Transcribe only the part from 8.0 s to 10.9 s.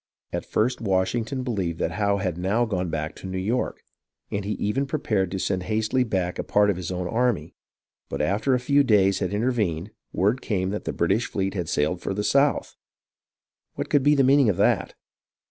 but after a few days had intervened, word came that